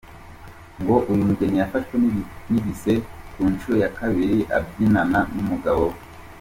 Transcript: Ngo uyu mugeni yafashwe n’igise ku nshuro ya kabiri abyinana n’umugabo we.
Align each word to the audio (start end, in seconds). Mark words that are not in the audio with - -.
Ngo 0.81 0.95
uyu 1.09 1.25
mugeni 1.27 1.55
yafashwe 1.61 1.95
n’igise 2.49 2.93
ku 3.33 3.41
nshuro 3.51 3.75
ya 3.83 3.91
kabiri 3.97 4.37
abyinana 4.57 5.19
n’umugabo 5.33 5.81
we. 5.91 5.97